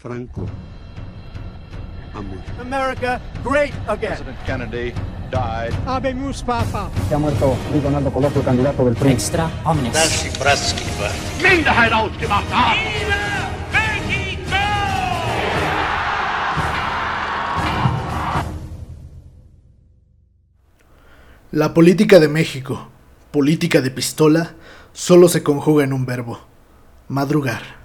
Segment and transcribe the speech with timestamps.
[0.00, 0.48] Franco
[2.14, 2.62] ha muerto.
[2.62, 4.16] America great again.
[4.16, 4.94] President Kennedy
[5.30, 5.74] died.
[5.86, 6.88] Habemus Papa.
[7.06, 9.12] Se ha muerto Luis Donaldo Colosio, candidato del PRI.
[9.12, 10.24] Extra omnes.
[11.42, 12.80] Minderheit ausgemacht haben.
[21.52, 22.88] La política de México,
[23.32, 24.54] política de pistola,
[24.94, 26.38] solo se conjuga en un verbo,
[27.08, 27.79] madrugar.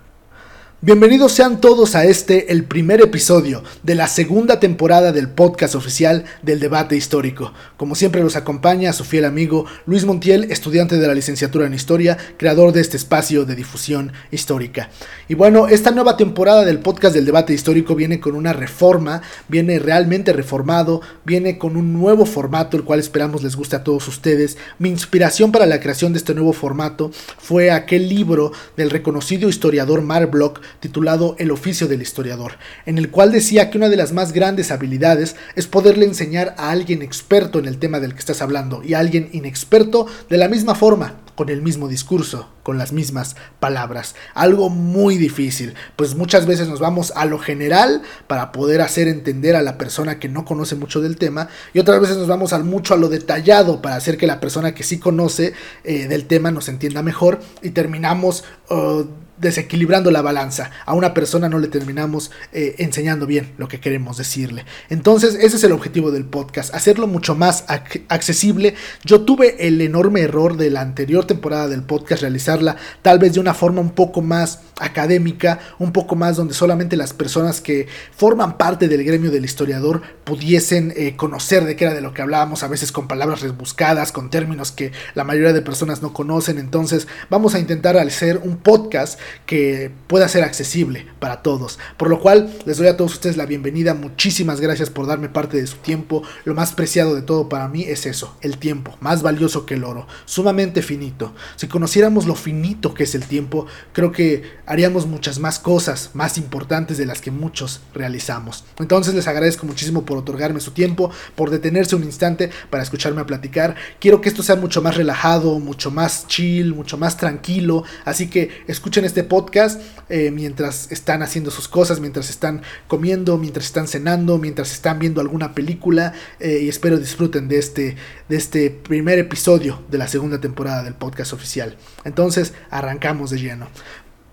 [0.81, 6.25] Bienvenidos sean todos a este, el primer episodio de la segunda temporada del podcast oficial
[6.43, 7.53] del debate histórico.
[7.77, 12.17] Como siempre los acompaña su fiel amigo Luis Montiel, estudiante de la licenciatura en Historia,
[12.37, 14.89] creador de este espacio de difusión histórica.
[15.29, 19.79] Y bueno, esta nueva temporada del podcast del debate histórico viene con una reforma, viene
[19.79, 24.57] realmente reformado, viene con un nuevo formato, el cual esperamos les guste a todos ustedes.
[24.77, 30.01] Mi inspiración para la creación de este nuevo formato fue aquel libro del reconocido historiador
[30.01, 32.53] Mark Bloch titulado El oficio del historiador,
[32.85, 36.71] en el cual decía que una de las más grandes habilidades es poderle enseñar a
[36.71, 40.47] alguien experto en el tema del que estás hablando y a alguien inexperto de la
[40.47, 44.15] misma forma, con el mismo discurso, con las mismas palabras.
[44.33, 49.55] Algo muy difícil, pues muchas veces nos vamos a lo general para poder hacer entender
[49.55, 52.63] a la persona que no conoce mucho del tema y otras veces nos vamos al
[52.63, 56.51] mucho a lo detallado para hacer que la persona que sí conoce eh, del tema
[56.51, 58.43] nos entienda mejor y terminamos...
[58.69, 59.03] uh,
[59.37, 60.71] desequilibrando la balanza.
[60.85, 64.65] A una persona no le terminamos eh, enseñando bien lo que queremos decirle.
[64.89, 68.75] Entonces, ese es el objetivo del podcast, hacerlo mucho más ac accesible.
[69.03, 73.39] Yo tuve el enorme error de la anterior temporada del podcast realizarla tal vez de
[73.39, 78.57] una forma un poco más académica, un poco más donde solamente las personas que forman
[78.57, 82.63] parte del gremio del historiador pudiesen eh, conocer de qué era de lo que hablábamos,
[82.63, 86.57] a veces con palabras rebuscadas, con términos que la mayoría de personas no conocen.
[86.57, 91.79] Entonces, vamos a intentar hacer un podcast que pueda ser accesible para todos.
[91.97, 93.93] Por lo cual les doy a todos ustedes la bienvenida.
[93.93, 96.23] Muchísimas gracias por darme parte de su tiempo.
[96.43, 99.83] Lo más preciado de todo para mí es eso, el tiempo, más valioso que el
[99.83, 101.33] oro, sumamente finito.
[101.55, 106.37] Si conociéramos lo finito que es el tiempo, creo que haríamos muchas más cosas más
[106.37, 108.63] importantes de las que muchos realizamos.
[108.79, 113.25] Entonces les agradezco muchísimo por otorgarme su tiempo, por detenerse un instante para escucharme a
[113.25, 113.75] platicar.
[113.99, 117.83] Quiero que esto sea mucho más relajado, mucho más chill, mucho más tranquilo.
[118.05, 123.65] Así que escuchen este podcast eh, mientras están haciendo sus cosas, mientras están comiendo, mientras
[123.65, 127.95] están cenando, mientras están viendo alguna película eh, y espero disfruten de este,
[128.29, 131.77] de este primer episodio de la segunda temporada del podcast oficial.
[132.03, 133.67] Entonces arrancamos de lleno.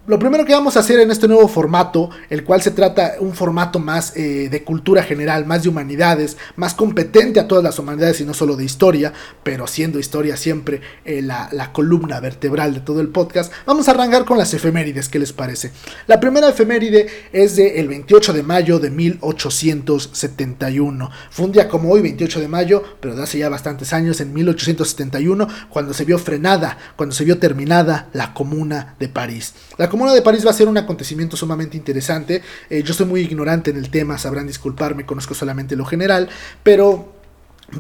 [0.05, 3.35] Lo primero que vamos a hacer en este nuevo formato, el cual se trata un
[3.35, 8.21] formato más eh, de cultura general, más de humanidades, más competente a todas las humanidades
[8.21, 9.13] y no solo de historia,
[9.45, 14.25] pero siendo historia siempre eh, la, columna vertebral de todo el podcast, vamos a arrancar
[14.25, 15.71] con las efemérides, ¿qué les parece?
[16.09, 21.11] La primera efeméride es del el 28 de mayo de 1871.
[21.31, 24.33] Fue un día como hoy, 28 de mayo, pero de hace ya bastantes años, en
[24.33, 29.55] 1871, cuando se vio frenada, cuando se vio terminada la Comuna de París.
[29.92, 32.41] Comuna de París va a ser un acontecimiento sumamente interesante.
[32.70, 36.30] Eh, yo soy muy ignorante en el tema, sabrán disculparme, conozco solamente lo general,
[36.62, 37.12] pero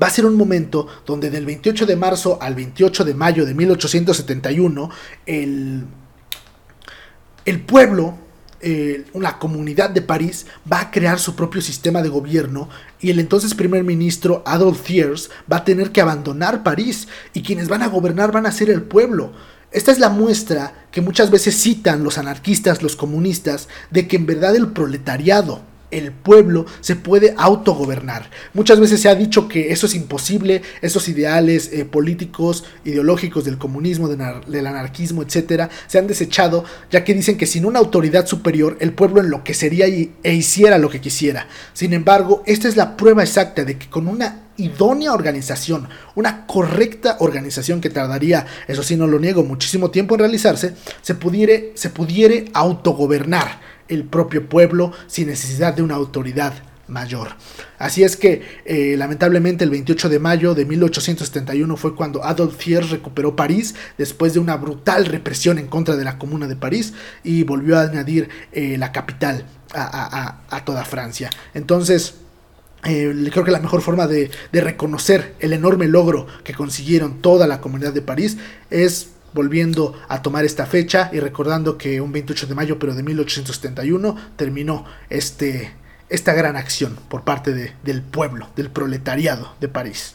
[0.00, 3.54] va a ser un momento donde del 28 de marzo al 28 de mayo de
[3.54, 4.90] 1871,
[5.24, 5.86] el,
[7.46, 8.18] el pueblo
[8.60, 12.68] eh, la comunidad de París va a crear su propio sistema de gobierno
[13.00, 17.68] y el entonces primer ministro Adolf Thiers va a tener que abandonar París y quienes
[17.68, 19.32] van a gobernar van a ser el pueblo.
[19.72, 24.26] Esta es la muestra que muchas veces citan los anarquistas, los comunistas, de que en
[24.26, 28.28] verdad el proletariado, el pueblo, se puede autogobernar.
[28.52, 33.56] Muchas veces se ha dicho que eso es imposible, esos ideales eh, políticos, ideológicos del
[33.56, 34.16] comunismo, de
[34.46, 38.92] del anarquismo, etcétera, se han desechado, ya que dicen que sin una autoridad superior, el
[38.92, 41.46] pueblo enloquecería y, e hiciera lo que quisiera.
[41.72, 47.16] Sin embargo, esta es la prueba exacta de que con una idónea organización, una correcta
[47.20, 51.90] organización que tardaría, eso sí no lo niego, muchísimo tiempo en realizarse, se pudiere, se
[51.90, 56.54] pudiere autogobernar el propio pueblo sin necesidad de una autoridad
[56.88, 57.28] mayor.
[57.78, 62.90] Así es que eh, lamentablemente el 28 de mayo de 1871 fue cuando Adolf Thiers
[62.90, 66.92] recuperó París después de una brutal represión en contra de la Comuna de París
[67.24, 71.30] y volvió a añadir eh, la capital a, a, a toda Francia.
[71.54, 72.14] Entonces,
[72.84, 77.60] eh, creo que la mejor forma de, reconocer el enorme logro que consiguieron toda la
[77.60, 78.38] comunidad de París
[78.70, 83.02] es volviendo a tomar esta fecha y recordando que un 28 de mayo pero de
[83.02, 85.72] 1871 terminó este,
[86.08, 90.14] esta gran acción por parte de, del pueblo, del proletariado de París.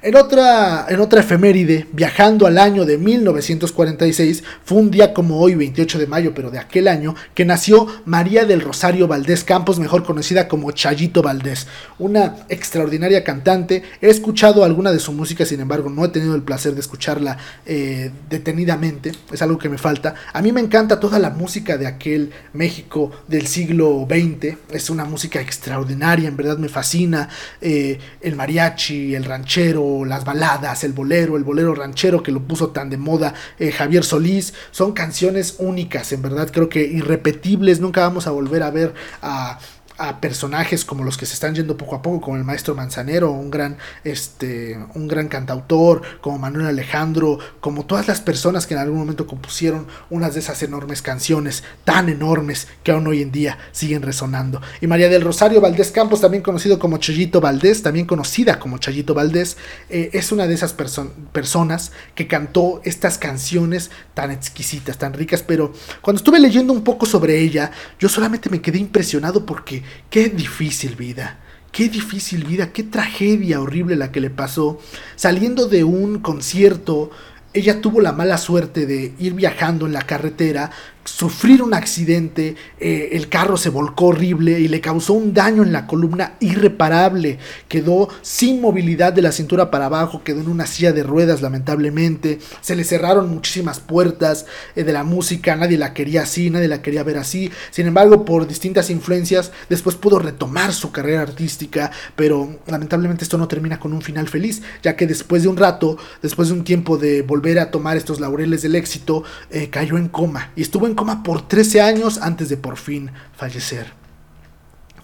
[0.00, 5.56] En otra, en otra efeméride, viajando al año de 1946, fue un día como hoy,
[5.56, 10.04] 28 de mayo, pero de aquel año, que nació María del Rosario Valdés Campos, mejor
[10.04, 11.66] conocida como Chayito Valdés,
[11.98, 13.82] una extraordinaria cantante.
[14.00, 17.36] He escuchado alguna de su música, sin embargo, no he tenido el placer de escucharla
[17.66, 20.14] eh, detenidamente, es algo que me falta.
[20.32, 25.04] A mí me encanta toda la música de aquel México del siglo XX, es una
[25.04, 27.28] música extraordinaria, en verdad me fascina.
[27.60, 32.68] Eh, el mariachi, el ranchero, las baladas, el bolero, el bolero ranchero que lo puso
[32.68, 38.00] tan de moda eh, Javier Solís, son canciones únicas, en verdad creo que irrepetibles, nunca
[38.02, 39.58] vamos a volver a ver a
[39.98, 43.32] a personajes como los que se están yendo poco a poco, como el maestro Manzanero,
[43.32, 48.80] un gran, este, un gran cantautor, como Manuel Alejandro, como todas las personas que en
[48.80, 53.58] algún momento compusieron unas de esas enormes canciones, tan enormes que aún hoy en día
[53.72, 54.62] siguen resonando.
[54.80, 59.14] Y María del Rosario Valdés Campos, también conocido como Chayito Valdés, también conocida como Chayito
[59.14, 59.56] Valdés,
[59.90, 65.72] eh, es una de esas personas que cantó estas canciones tan exquisitas, tan ricas, pero
[66.02, 70.96] cuando estuve leyendo un poco sobre ella, yo solamente me quedé impresionado porque Qué difícil
[70.96, 71.38] vida.
[71.72, 74.80] Qué difícil vida, qué tragedia horrible la que le pasó.
[75.16, 77.10] Saliendo de un concierto,
[77.52, 80.70] ella tuvo la mala suerte de ir viajando en la carretera
[81.08, 85.72] sufrir un accidente, eh, el carro se volcó horrible y le causó un daño en
[85.72, 90.92] la columna irreparable, quedó sin movilidad de la cintura para abajo, quedó en una silla
[90.92, 94.46] de ruedas lamentablemente, se le cerraron muchísimas puertas
[94.76, 98.24] eh, de la música, nadie la quería así, nadie la quería ver así, sin embargo
[98.24, 103.92] por distintas influencias después pudo retomar su carrera artística, pero lamentablemente esto no termina con
[103.92, 107.58] un final feliz, ya que después de un rato, después de un tiempo de volver
[107.58, 111.80] a tomar estos laureles del éxito, eh, cayó en coma y estuvo en por 13
[111.80, 113.92] años antes de por fin fallecer.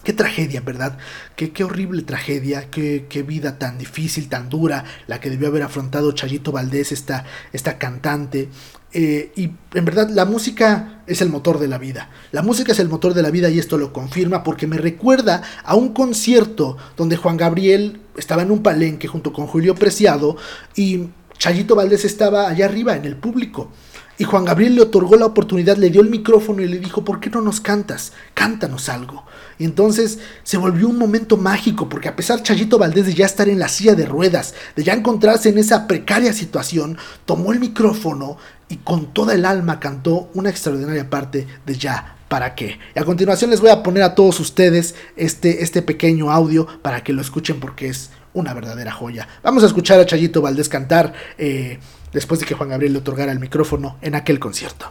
[0.03, 0.99] Qué tragedia, ¿verdad?
[1.35, 5.63] Qué, qué horrible tragedia, qué, qué, vida tan difícil, tan dura, la que debió haber
[5.63, 8.51] afrontado Chayito Valdés, esta, esta cantante.
[8.93, 12.11] Eh, y en verdad la música es el motor de la vida.
[12.33, 15.43] La música es el motor de la vida y esto lo confirma porque me recuerda
[15.65, 20.37] a un concierto donde Juan Gabriel estaba en un palenque junto con Julio Preciado
[20.77, 21.09] y
[21.39, 23.73] Chayito Valdés estaba allá arriba en el público.
[24.17, 27.19] Y Juan Gabriel le otorgó la oportunidad, le dio el micrófono y le dijo, ¿por
[27.19, 28.13] qué no nos cantas?
[28.33, 29.25] Cántanos algo.
[29.59, 33.49] Y entonces se volvió un momento mágico, porque a pesar Chayito Valdés de ya estar
[33.49, 38.37] en la silla de ruedas, de ya encontrarse en esa precaria situación, tomó el micrófono
[38.69, 42.79] y con toda el alma cantó una extraordinaria parte de Ya para qué.
[42.95, 47.05] Y a continuación les voy a poner a todos ustedes este, este pequeño audio para
[47.05, 49.27] que lo escuchen porque es una verdadera joya.
[49.43, 51.15] Vamos a escuchar a Chayito Valdés cantar.
[51.39, 51.79] Eh,
[52.15, 54.91] después de que Juan Gabriel le otorgara el micrófono en aquel concierto.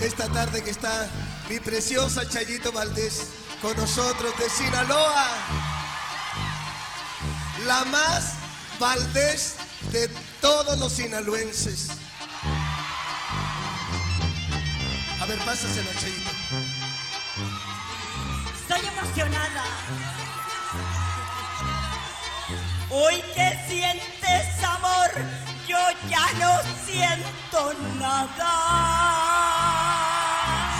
[0.00, 1.08] Esta tarde que está
[1.48, 3.28] mi preciosa Chayito Valdés
[3.60, 5.28] con nosotros de Sinaloa,
[7.66, 8.34] la más
[8.80, 9.56] Valdés
[9.92, 10.08] de
[10.40, 11.90] todos los sinaloenses.
[15.20, 16.30] A ver, pásasela, Chayito.
[18.60, 20.21] Estoy emocionada
[22.94, 25.10] Hoy que sientes amor,
[25.66, 25.78] yo
[26.10, 28.52] ya no siento nada.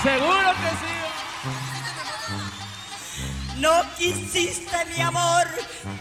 [0.03, 0.95] Seguro que sí.
[3.61, 5.47] No quisiste mi amor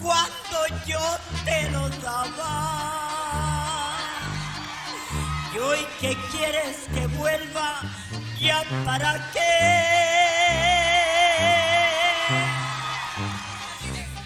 [0.01, 0.99] cuando yo
[1.45, 2.51] te lo daba.
[5.53, 7.79] Y hoy que quieres que vuelva,
[8.37, 9.39] ya para qué.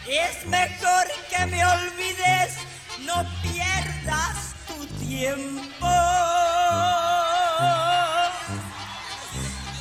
[0.08, 2.58] Es mejor que me olvides,
[3.06, 5.88] no pierdas tu tiempo.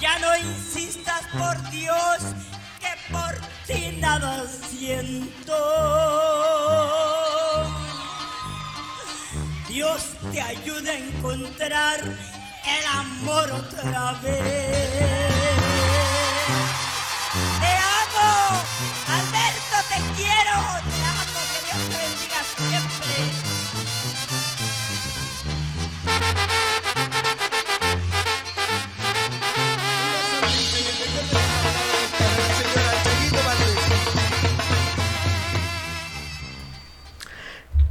[0.01, 2.19] Ya no insistas por Dios,
[2.81, 3.35] que por
[3.67, 5.55] ti nada siento.
[9.69, 15.44] Dios te ayude a encontrar el amor otra vez.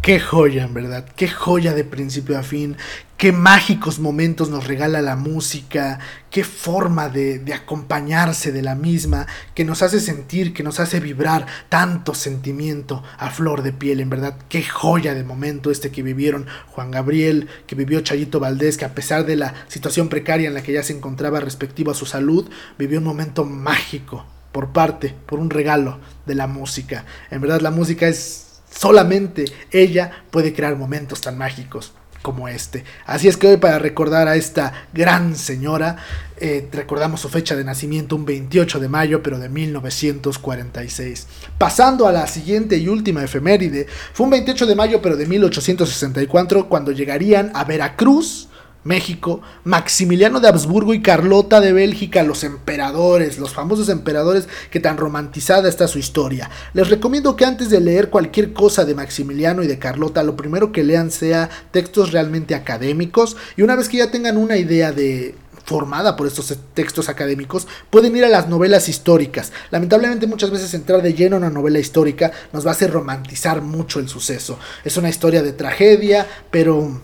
[0.03, 2.75] Qué joya, en verdad, qué joya de principio a fin,
[3.23, 5.97] qué mágicos momentos nos regala la música,
[6.29, 11.45] qué forma de, acompañarse de la misma, que nos hace sentir, que nos hace vibrar
[11.69, 16.47] tanto sentimiento a flor de piel, en verdad, qué joya de momento este que vivieron
[16.67, 20.61] Juan Gabriel, que vivió Chayito Valdés, que a pesar de la situación precaria en la
[20.61, 25.39] que ya se encontraba respectivo a su salud, vivió un momento mágico por parte, por
[25.39, 27.05] un regalo de la música.
[27.31, 32.83] En verdad la música es solamente ella puede crear momentos tan mágicos como este.
[33.05, 35.97] Así es que hoy para recordar a esta gran señora,
[36.37, 41.27] eh, recordamos su fecha de nacimiento un 28 de mayo, pero de 1946.
[41.59, 46.67] Pasando a la siguiente y última efeméride, fue un 28 de mayo, pero de 1864,
[46.67, 48.47] cuando llegarían a Veracruz,
[48.83, 54.97] México, Maximiliano de Habsburgo y Carlota de Bélgica, los emperadores, los famosos emperadores que tan
[54.97, 56.49] romantizada está su historia.
[56.73, 60.71] Les recomiendo que antes de leer cualquier cosa de Maximiliano y de Carlota, lo primero
[60.71, 65.35] que lean sea textos realmente académicos y una vez que ya tengan una idea de
[65.65, 69.53] formada por estos textos académicos, pueden ir a las novelas históricas.
[69.71, 73.61] Lamentablemente muchas veces entrar de lleno a una novela histórica nos va a hacer romantizar
[73.61, 74.59] mucho el suceso.
[74.83, 76.99] Es una historia de tragedia, pero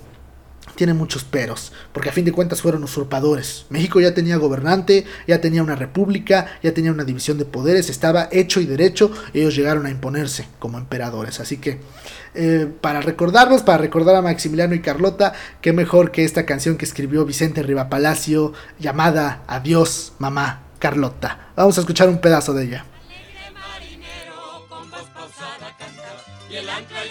[0.79, 3.65] tiene muchos peros, porque a fin de cuentas fueron usurpadores.
[3.69, 8.29] México ya tenía gobernante, ya tenía una república, ya tenía una división de poderes, estaba
[8.31, 11.41] hecho y derecho, y ellos llegaron a imponerse como emperadores.
[11.41, 11.81] Así que,
[12.33, 16.85] eh, para recordarlos, para recordar a Maximiliano y Carlota, qué mejor que esta canción que
[16.85, 21.49] escribió Vicente Rivapalacio, llamada Adiós, mamá Carlota.
[21.57, 22.85] Vamos a escuchar un pedazo de ella.
[26.49, 27.03] y el ancla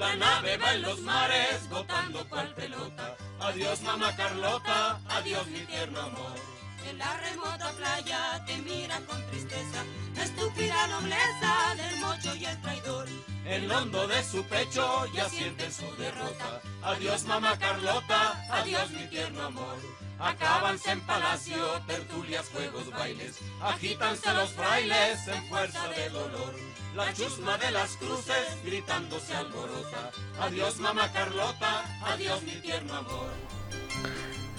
[0.00, 3.16] La nave va en los mares botando cual pelota.
[3.38, 6.59] Adiós mamá Carlota, adiós mi tierno amor.
[6.88, 9.84] En la remota playa te mira con tristeza,
[10.16, 13.08] estúpida nobleza del mocho y el traidor.
[13.44, 16.60] En lo hondo de su pecho ya siente su derrota.
[16.82, 19.78] Adiós mamá Carlota, adiós mi tierno amor.
[20.18, 26.54] Acábanse en palacio, tertulias, juegos, bailes, agítanse los frailes en fuerza de dolor.
[26.94, 30.10] La chusma de las cruces gritándose alborota.
[30.40, 33.30] Adiós mamá Carlota, adiós mi tierno amor.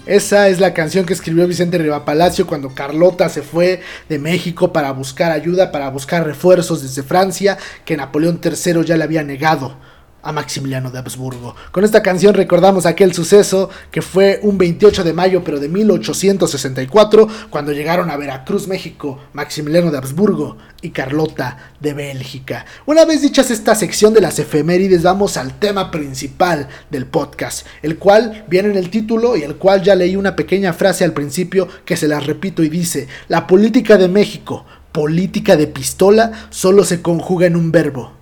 [0.06, 4.90] Esa es la canción que escribió Vicente Rivapalacio cuando Carlota se fue de México para
[4.90, 9.76] buscar ayuda, para buscar refuerzos desde Francia, que Napoleón III ya le había negado
[10.22, 11.54] a Maximiliano de Habsburgo.
[11.70, 17.28] Con esta canción recordamos aquel suceso que fue un 28 de mayo pero de 1864
[17.50, 22.66] cuando llegaron a Veracruz, México, Maximiliano de Habsburgo y Carlota de Bélgica.
[22.86, 27.98] Una vez dichas esta sección de las efemérides vamos al tema principal del podcast, el
[27.98, 31.68] cual viene en el título y el cual ya leí una pequeña frase al principio
[31.84, 37.02] que se las repito y dice, la política de México, política de pistola, solo se
[37.02, 38.12] conjuga en un verbo,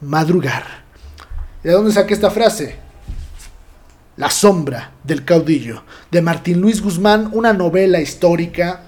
[0.00, 0.85] madrugar.
[1.66, 2.76] ¿De dónde saqué esta frase?
[4.18, 5.82] La sombra del caudillo,
[6.12, 8.82] de Martín Luis Guzmán, una novela histórica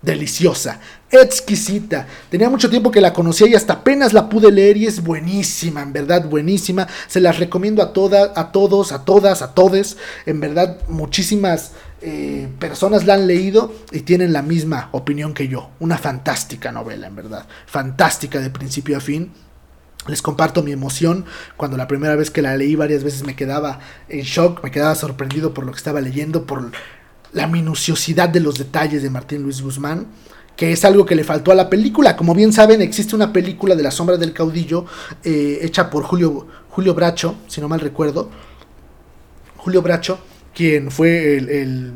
[0.00, 2.06] deliciosa, exquisita.
[2.30, 5.82] Tenía mucho tiempo que la conocía y hasta apenas la pude leer y es buenísima,
[5.82, 6.88] en verdad buenísima.
[7.08, 9.98] Se las recomiendo a todas, a todos, a todas, a todes.
[10.24, 15.72] En verdad muchísimas eh, personas la han leído y tienen la misma opinión que yo.
[15.78, 17.46] Una fantástica novela, en verdad.
[17.66, 19.30] Fantástica de principio a fin.
[20.06, 21.24] Les comparto mi emoción
[21.56, 24.94] cuando la primera vez que la leí varias veces me quedaba en shock, me quedaba
[24.94, 26.70] sorprendido por lo que estaba leyendo, por
[27.32, 30.08] la minuciosidad de los detalles de Martín Luis Guzmán,
[30.56, 32.16] que es algo que le faltó a la película.
[32.16, 34.84] Como bien saben, existe una película de La sombra del caudillo
[35.24, 38.30] eh, hecha por Julio, Julio Bracho, si no mal recuerdo.
[39.56, 40.18] Julio Bracho,
[40.54, 41.94] quien fue el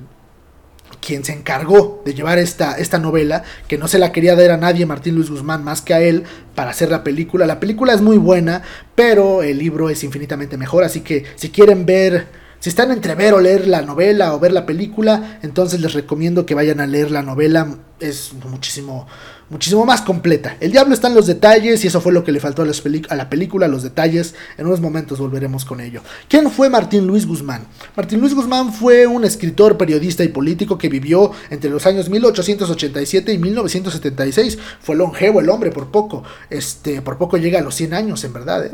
[1.08, 4.56] quien se encargó de llevar esta, esta novela, que no se la quería dar a
[4.58, 6.24] nadie, Martín Luis Guzmán, más que a él,
[6.54, 7.46] para hacer la película.
[7.46, 8.60] La película es muy buena,
[8.94, 12.26] pero el libro es infinitamente mejor, así que si quieren ver,
[12.60, 16.44] si están entre ver o leer la novela o ver la película, entonces les recomiendo
[16.44, 19.06] que vayan a leer la novela, es muchísimo
[19.50, 20.56] muchísimo más completa.
[20.60, 23.30] El diablo está en los detalles y eso fue lo que le faltó a, la
[23.30, 24.34] película, los detalles.
[24.56, 26.02] En unos momentos volveremos con ello.
[26.28, 27.66] ¿Quién fue Martín Luis Guzmán?
[27.96, 33.32] Martín Luis Guzmán fue un escritor, periodista y político que vivió entre los años 1887
[33.32, 34.58] y 1976.
[34.80, 36.22] Fue longevo el hombre por poco.
[36.50, 38.66] Este, por poco llega a los 100 años, en verdad.
[38.66, 38.72] ¿eh?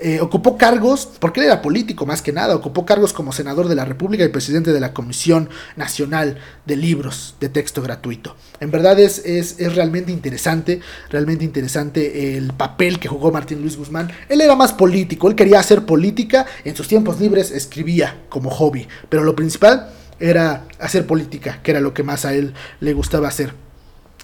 [0.00, 3.76] Eh, ocupó cargos, porque él era político más que nada, ocupó cargos como senador de
[3.76, 8.34] la República y presidente de la Comisión Nacional de Libros de Texto Gratuito.
[8.58, 13.76] En verdad es, es, es, realmente interesante, realmente interesante el papel que jugó Martín Luis
[13.76, 14.10] Guzmán.
[14.28, 18.88] Él era más político, él quería hacer política, en sus tiempos libres escribía como hobby,
[19.08, 23.28] pero lo principal era hacer política, que era lo que más a él le gustaba
[23.28, 23.54] hacer.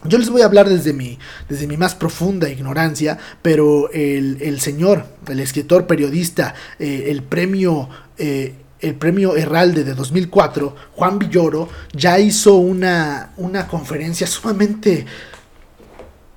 [0.05, 5.05] Yo les voy a hablar desde mi, desde mi más profunda ignorancia, pero el, señor,
[5.29, 7.89] el escritor, periodista, eh, el premio...
[8.19, 15.05] Eh, el premio Herralde de 2004, Juan Villoro, ya hizo una, una conferencia sumamente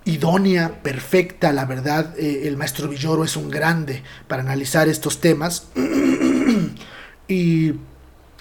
[0.04, 5.68] idónea, perfecta, la verdad, eh, el maestro Villoro es un grande para analizar estos temas.
[7.28, 7.74] y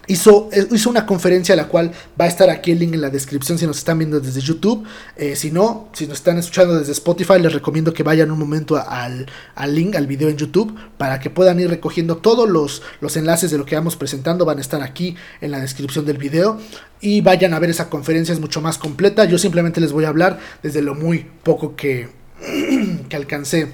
[0.09, 3.09] Hizo, eh, hizo, una conferencia, la cual va a estar aquí el link en la
[3.11, 4.85] descripción si nos están viendo desde YouTube.
[5.17, 8.77] Eh, si no, si nos están escuchando desde Spotify, les recomiendo que vayan un momento
[8.77, 13.17] al, al, link, al video en YouTube, para que puedan ir recogiendo todos los, los
[13.17, 14.45] enlaces de lo que vamos presentando.
[14.45, 16.59] Van a estar aquí en la descripción del video.
[17.01, 19.25] Y vayan a ver esa conferencia, es mucho más completa.
[19.25, 22.09] Yo simplemente les voy a hablar desde lo muy poco que,
[23.09, 23.73] que alcancé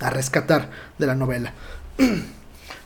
[0.00, 1.54] a rescatar de la novela.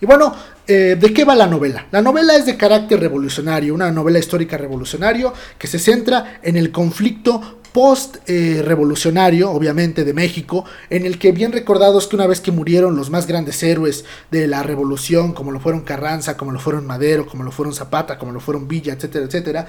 [0.03, 0.35] Y bueno,
[0.73, 1.89] eh, ¿de qué va la novela?
[1.91, 6.71] La novela es de carácter revolucionario, una novela histórica revolucionario que se centra en el
[6.71, 12.53] conflicto post-revolucionario, eh, obviamente, de México, en el que bien recordados que una vez que
[12.53, 16.87] murieron los más grandes héroes de la revolución, como lo fueron Carranza, como lo fueron
[16.87, 19.67] Madero, como lo fueron Zapata, como lo fueron Villa, etcétera, etcétera,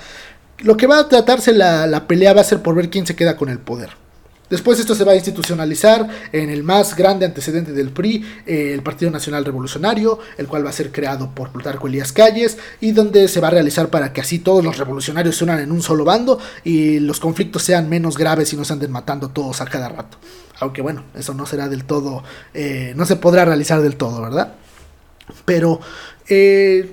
[0.60, 3.15] lo que va a tratarse la, la pelea va a ser por ver quién se
[3.15, 4.00] queda con el poder.
[4.51, 8.84] Después esto se va a institucionalizar en el más grande antecedente del PRI, eh, el
[8.84, 13.29] Partido Nacional Revolucionario, el cual va a ser creado por Plutarco Elías Calles y donde
[13.29, 16.03] se va a realizar para que así todos los revolucionarios se unan en un solo
[16.03, 19.88] bando y los conflictos sean menos graves y no se anden matando todos a cada
[19.88, 20.17] rato.
[20.60, 22.22] Aunque bueno, eso no será del todo,
[22.53, 24.55] eh, no se podrá realizar del todo, ¿verdad?
[25.46, 25.79] Pero...
[26.27, 26.91] Eh,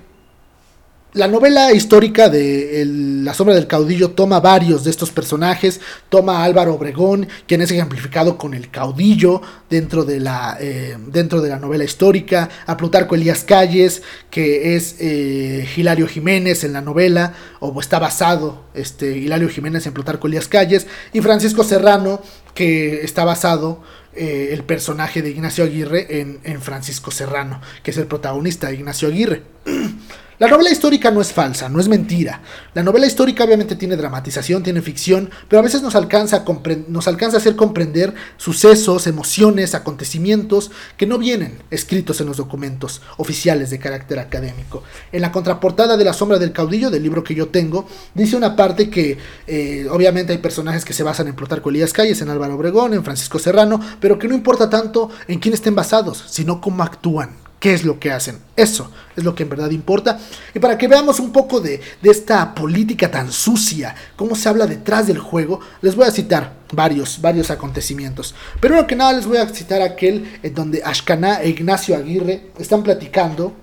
[1.15, 2.85] la novela histórica de
[3.25, 7.71] La sombra del caudillo toma varios de estos personajes, toma a Álvaro Obregón, quien es
[7.71, 13.15] ejemplificado con el caudillo dentro de la, eh, dentro de la novela histórica, a Plutarco
[13.15, 19.49] Elías Calles, que es eh, Hilario Jiménez en la novela, o está basado este, Hilario
[19.49, 22.21] Jiménez en Plutarco Elías Calles, y Francisco Serrano,
[22.55, 23.83] que está basado
[24.15, 28.75] eh, el personaje de Ignacio Aguirre en, en Francisco Serrano, que es el protagonista de
[28.75, 29.43] Ignacio Aguirre.
[30.39, 32.41] La novela histórica no es falsa, no es mentira.
[32.73, 36.45] La novela histórica obviamente tiene dramatización, tiene ficción, pero a veces nos alcanza a,
[36.87, 43.03] nos alcanza a hacer comprender sucesos, emociones, acontecimientos que no vienen escritos en los documentos
[43.17, 44.85] oficiales de carácter académico.
[45.11, 48.55] En la contraportada de La sombra del caudillo, del libro que yo tengo, dice una
[48.55, 49.19] parte que
[49.49, 53.03] eh, obviamente hay personajes que se basan en Plutarco Elías Calles, en Álvaro Obregón, en
[53.03, 57.75] Francisco Serrano, pero que no importa tanto en quién estén basados, sino cómo actúan qué
[57.75, 58.39] es lo que hacen.
[58.57, 60.19] Eso es lo que en verdad importa.
[60.55, 65.07] Y para que veamos un poco de, esta política tan sucia, cómo se habla detrás
[65.07, 68.35] del juego, les voy a citar varios, varios acontecimientos.
[68.61, 72.83] Primero que nada les voy a citar aquel en donde Ashkaná e Ignacio Aguirre están
[72.83, 73.55] platicando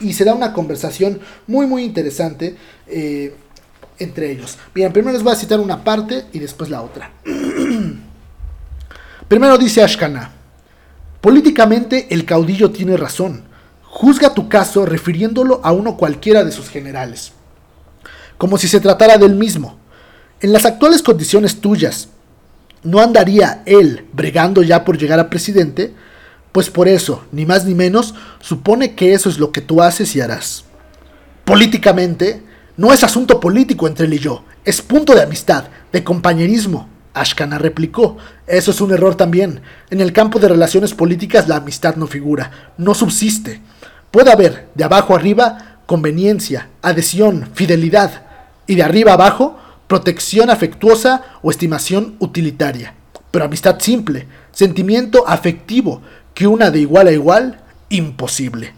[0.00, 3.34] y se da una conversación muy muy interesante eh,
[3.98, 4.58] entre ellos.
[4.74, 7.12] Bien, primero les voy a citar una parte y después la otra.
[9.28, 10.43] primero dice Ashkaná.
[11.24, 13.44] Políticamente el caudillo tiene razón.
[13.82, 17.32] Juzga tu caso refiriéndolo a uno cualquiera de sus generales,
[18.36, 19.78] como si se tratara del mismo.
[20.42, 22.08] En las actuales condiciones tuyas,
[22.82, 25.94] ¿no andaría él bregando ya por llegar a presidente?
[26.52, 30.14] Pues por eso, ni más ni menos, supone que eso es lo que tú haces
[30.14, 30.64] y harás.
[31.46, 32.42] Políticamente,
[32.76, 37.58] no es asunto político entre él y yo, es punto de amistad, de compañerismo, Ashkana
[37.58, 39.62] replicó, eso es un error también.
[39.90, 43.60] En el campo de relaciones políticas la amistad no figura, no subsiste.
[44.10, 48.22] Puede haber, de abajo arriba, conveniencia, adhesión, fidelidad,
[48.66, 52.94] y de arriba abajo, protección afectuosa o estimación utilitaria.
[53.30, 56.02] Pero amistad simple, sentimiento afectivo,
[56.34, 58.72] que una de igual a igual, imposible.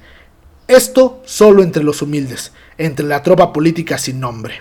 [0.68, 4.60] Esto solo entre los humildes, entre la tropa política sin nombre.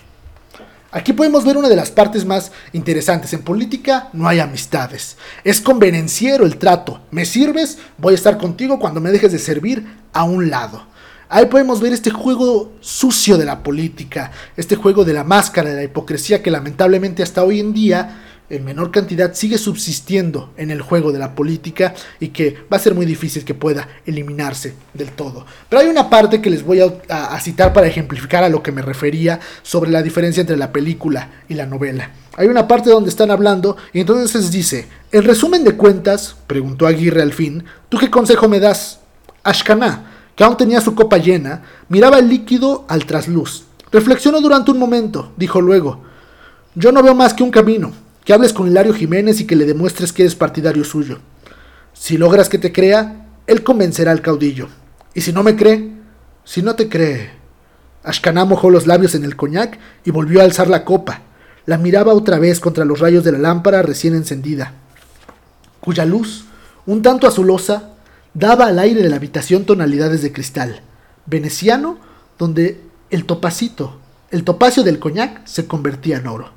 [0.96, 3.34] Aquí podemos ver una de las partes más interesantes.
[3.34, 5.18] En política no hay amistades.
[5.44, 7.02] Es convenenciero el trato.
[7.12, 10.88] Me sirves, voy a estar contigo cuando me dejes de servir a un lado.
[11.28, 15.76] Ahí podemos ver este juego sucio de la política, este juego de la máscara, de
[15.76, 20.82] la hipocresía que lamentablemente hasta hoy en día en menor cantidad sigue subsistiendo en el
[20.82, 25.12] juego de la política y que va a ser muy difícil que pueda eliminarse del
[25.12, 25.46] todo.
[25.70, 28.82] Pero hay una parte que les voy a, citar para ejemplificar a lo que me
[28.82, 32.12] refería sobre la diferencia entre la película y la novela.
[32.38, 37.22] Hay una parte donde están hablando y entonces dice, en resumen de cuentas, preguntó Aguirre
[37.22, 39.00] al fin, ¿tú qué consejo me das?
[39.44, 43.66] Ashkaná, que aún tenía su copa llena, miraba el líquido al trasluz.
[43.92, 46.02] Reflexionó durante un momento, dijo luego,
[46.74, 47.94] yo no veo más que un camino,
[48.26, 51.20] que hables con Hilario Jiménez y que le demuestres que eres partidario suyo.
[51.94, 54.68] Si logras que te crea, él convencerá al caudillo.
[55.14, 55.92] Y si no me cree,
[56.44, 57.30] si no te cree.
[58.04, 61.22] Ashkaná mojó los labios en el coñac y volvió a alzar la copa.
[61.68, 64.74] La miraba otra vez contra los rayos de la lámpara recién encendida,
[65.80, 66.46] cuya luz,
[66.86, 67.92] un tanto azulosa,
[68.34, 70.82] daba al aire de la habitación tonalidades de cristal,
[71.26, 71.98] veneciano,
[72.38, 76.55] donde el topacito, el topacio del coñac se convertía en oro.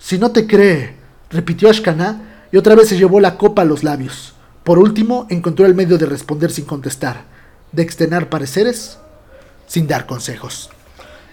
[0.00, 0.96] Si no te cree,
[1.28, 4.32] repitió Ashkaná y otra vez se llevó la copa a los labios.
[4.64, 7.24] Por último, encontró el medio de responder sin contestar,
[7.70, 8.98] de extener pareceres
[9.66, 10.70] sin dar consejos.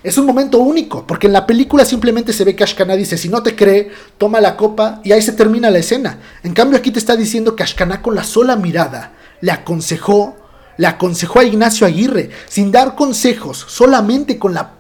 [0.03, 3.29] Es un momento único, porque en la película simplemente se ve que Ashkaná dice, si
[3.29, 6.19] no te cree, toma la copa y ahí se termina la escena.
[6.43, 10.35] En cambio aquí te está diciendo que Ashkaná con la sola mirada le aconsejó,
[10.75, 14.73] le aconsejó a Ignacio Aguirre, sin dar consejos, solamente con la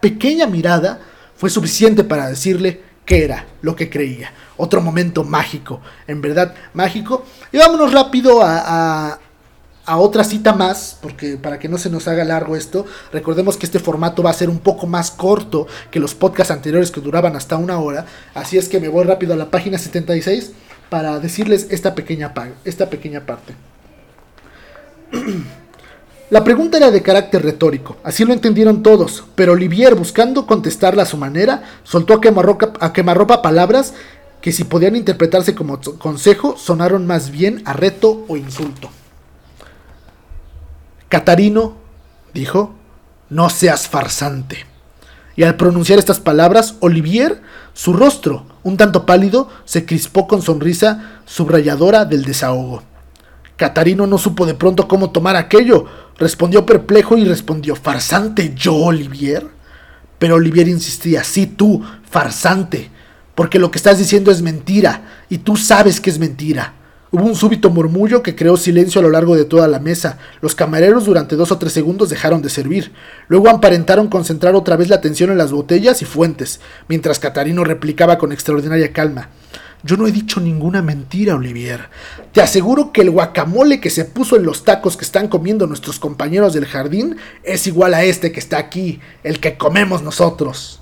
[0.00, 1.00] pequeña mirada,
[1.36, 4.30] fue suficiente para decirle qué era lo que creía.
[4.58, 7.24] Otro momento mágico, en verdad mágico.
[7.50, 9.18] Y vámonos rápido a,
[9.86, 13.64] a otra cita más, porque para que no se nos haga largo esto, recordemos que
[13.64, 17.34] este formato va a ser un poco más corto que los podcasts anteriores que duraban
[17.34, 20.52] hasta una hora, así es que me voy rápido a la página 76
[20.90, 22.34] para decirles esta pequeña,
[22.66, 23.54] esta pequeña parte.
[26.30, 31.06] La pregunta era de carácter retórico, así lo entendieron todos, pero Olivier, buscando contestarla a
[31.06, 33.94] su manera, soltó a quemarropa, a quemarropa palabras
[34.42, 38.90] que si podían interpretarse como consejo, sonaron más bien a reto o insulto.
[41.08, 41.76] Catarino
[42.34, 42.74] dijo,
[43.30, 44.66] no seas farsante.
[45.34, 47.40] Y al pronunciar estas palabras, Olivier,
[47.72, 52.82] su rostro, un tanto pálido, se crispó con sonrisa subrayadora del desahogo.
[53.56, 55.86] Catarino no supo de pronto cómo tomar aquello.
[56.18, 59.46] Respondió perplejo y respondió, ¿farsante yo, Olivier?
[60.18, 62.90] Pero Olivier insistía, sí tú, farsante,
[63.36, 66.74] porque lo que estás diciendo es mentira, y tú sabes que es mentira.
[67.10, 70.18] Hubo un súbito murmullo que creó silencio a lo largo de toda la mesa.
[70.42, 72.92] Los camareros durante dos o tres segundos dejaron de servir.
[73.28, 78.18] Luego aparentaron concentrar otra vez la atención en las botellas y fuentes, mientras Catarino replicaba
[78.18, 79.30] con extraordinaria calma.
[79.84, 81.88] Yo no he dicho ninguna mentira, Olivier.
[82.32, 86.00] Te aseguro que el guacamole que se puso en los tacos que están comiendo nuestros
[86.00, 90.80] compañeros del jardín es igual a este que está aquí, el que comemos nosotros.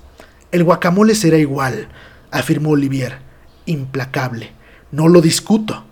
[0.51, 1.89] El guacamole será igual,
[2.31, 3.19] afirmó Olivier,
[3.65, 4.51] implacable.
[4.91, 5.83] No lo discuto.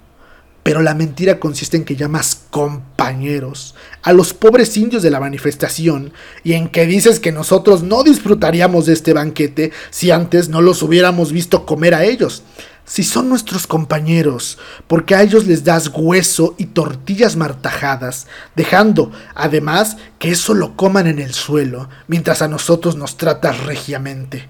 [0.63, 6.11] Pero la mentira consiste en que llamas compañeros a los pobres indios de la manifestación
[6.43, 10.81] y en que dices que nosotros no disfrutaríamos de este banquete si antes no los
[10.81, 12.41] hubiéramos visto comer a ellos.
[12.85, 19.97] Si son nuestros compañeros, porque a ellos les das hueso y tortillas martajadas, dejando, además,
[20.19, 24.47] que eso lo coman en el suelo, mientras a nosotros nos tratas regiamente.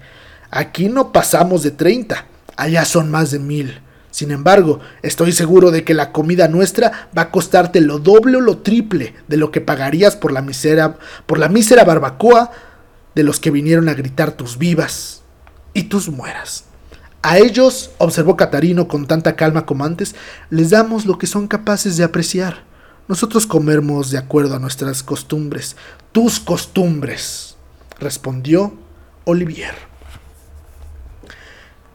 [0.50, 2.26] Aquí no pasamos de treinta,
[2.58, 3.80] allá son más de mil.
[4.10, 8.40] Sin embargo, estoy seguro de que la comida nuestra va a costarte lo doble o
[8.40, 12.50] lo triple de lo que pagarías por la mísera, por la mísera barbacoa
[13.14, 15.22] de los que vinieron a gritar tus vivas
[15.72, 16.64] y tus mueras.
[17.22, 20.14] A ellos, observó Catarino con tanta calma como antes,
[20.50, 22.64] les damos lo que son capaces de apreciar.
[23.08, 25.76] Nosotros comemos de acuerdo a nuestras costumbres,
[26.12, 27.56] tus costumbres,
[27.98, 28.74] respondió
[29.24, 29.74] Olivier.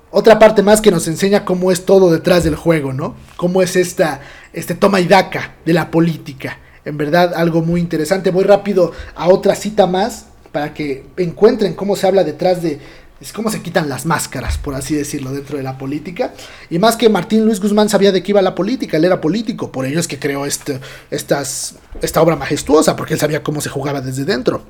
[0.10, 3.16] Otra parte más que nos enseña cómo es todo detrás del juego, ¿no?
[3.38, 4.20] Cómo es esta,
[4.52, 6.58] este toma y daca de la política.
[6.84, 8.32] En verdad, algo muy interesante.
[8.32, 12.80] Voy rápido a otra cita más para que encuentren cómo se habla detrás de,
[13.22, 16.34] es cómo se quitan las máscaras, por así decirlo, dentro de la política.
[16.70, 19.72] Y más que Martín Luis Guzmán sabía de qué iba la política, él era político,
[19.72, 20.80] por ello es que creó este,
[21.12, 24.64] estas, esta obra majestuosa, porque él sabía cómo se jugaba desde dentro.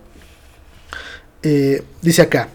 [1.44, 2.50] Eh, dice acá,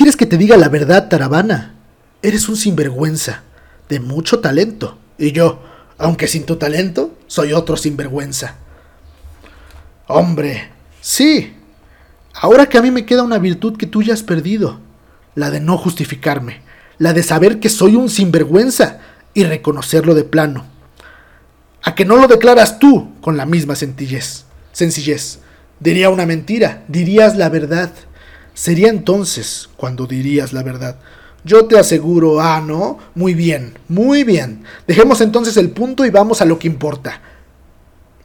[0.00, 1.74] ¿Quieres que te diga la verdad, Taravana?
[2.22, 3.42] Eres un sinvergüenza,
[3.90, 4.96] de mucho talento.
[5.18, 5.62] Y yo,
[5.98, 8.54] aunque sin tu talento, soy otro sinvergüenza.
[10.06, 10.70] Hombre,
[11.02, 11.54] sí.
[12.34, 14.78] Ahora que a mí me queda una virtud que tú ya has perdido,
[15.34, 16.62] la de no justificarme,
[16.98, 18.98] la de saber que soy un sinvergüenza
[19.34, 20.66] y reconocerlo de plano.
[21.82, 24.44] A que no lo declaras tú con la misma sencillez.
[24.72, 25.40] Sencillez.
[25.80, 27.90] Diría una mentira, dirías la verdad.
[28.54, 30.96] Sería entonces cuando dirías la verdad.
[31.42, 32.98] Yo te aseguro, ah, ¿no?
[33.14, 34.62] Muy bien, muy bien.
[34.86, 37.22] Dejemos entonces el punto y vamos a lo que importa.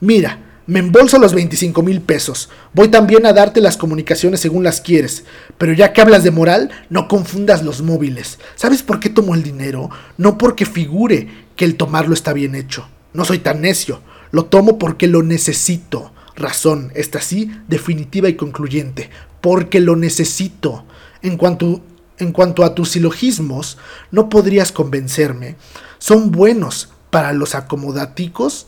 [0.00, 2.48] Mira, me embolso los 25 mil pesos.
[2.72, 5.24] Voy también a darte las comunicaciones según las quieres.
[5.58, 8.38] Pero ya que hablas de moral, no confundas los móviles.
[8.56, 9.90] ¿Sabes por qué tomo el dinero?
[10.16, 12.88] No porque figure que el tomarlo está bien hecho.
[13.12, 14.00] No soy tan necio.
[14.32, 16.12] Lo tomo porque lo necesito.
[16.34, 19.08] Razón, esta sí, definitiva y concluyente
[19.46, 20.84] porque lo necesito.
[21.22, 21.80] En cuanto,
[22.18, 23.78] en cuanto a tus silogismos,
[24.10, 25.54] no podrías convencerme.
[25.98, 28.66] Son buenos para los acomodaticos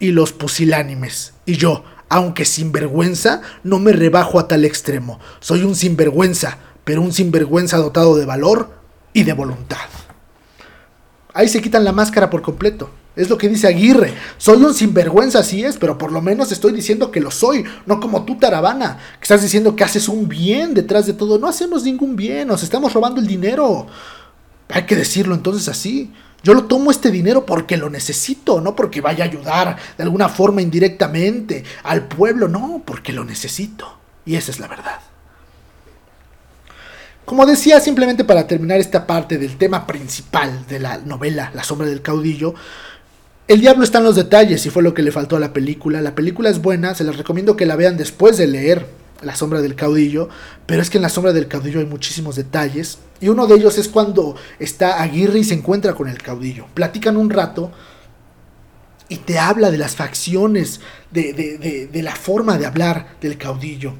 [0.00, 1.34] y los pusilánimes.
[1.46, 5.20] Y yo, aunque sinvergüenza, no me rebajo a tal extremo.
[5.38, 8.70] Soy un sinvergüenza, pero un sinvergüenza dotado de valor
[9.12, 9.78] y de voluntad.
[11.32, 12.90] Ahí se quitan la máscara por completo.
[13.14, 14.14] Es lo que dice Aguirre.
[14.38, 18.00] Soy un sinvergüenza, así es, pero por lo menos estoy diciendo que lo soy, no
[18.00, 21.38] como tú, Taravana, que estás diciendo que haces un bien detrás de todo.
[21.38, 23.86] No hacemos ningún bien, nos estamos robando el dinero.
[24.68, 26.12] Hay que decirlo entonces así.
[26.42, 30.28] Yo lo tomo este dinero porque lo necesito, no porque vaya a ayudar de alguna
[30.28, 33.98] forma indirectamente al pueblo, no, porque lo necesito.
[34.24, 35.00] Y esa es la verdad.
[37.24, 41.86] Como decía, simplemente para terminar esta parte del tema principal de la novela La sombra
[41.86, 42.54] del caudillo,
[43.46, 46.00] el diablo está en los detalles y fue lo que le faltó a la película.
[46.00, 48.86] La película es buena, se les recomiendo que la vean después de leer
[49.22, 50.28] La sombra del caudillo,
[50.66, 53.76] pero es que en La sombra del caudillo hay muchísimos detalles y uno de ellos
[53.78, 56.66] es cuando está Aguirre y se encuentra con el caudillo.
[56.74, 57.70] Platican un rato
[59.08, 60.80] y te habla de las facciones,
[61.10, 63.94] de, de, de, la forma de hablar del caudillo.